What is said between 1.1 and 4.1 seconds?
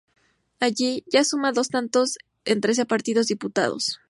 ya suma dos tantos en trece partidos disputados.